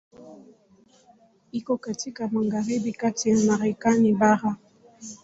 Iko 1.51 1.77
katika 1.77 2.27
magharibi 2.27 2.91
kati 2.91 3.29
ya 3.29 3.37
Marekani 3.37 4.13
bara. 4.13 4.55